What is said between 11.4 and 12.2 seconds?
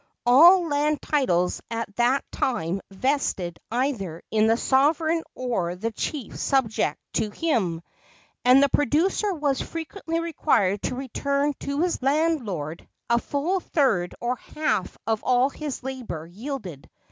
to his